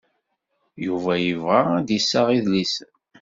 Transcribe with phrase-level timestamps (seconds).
[0.85, 2.91] Yuba yebɣa ad d-iseɣ idlisen.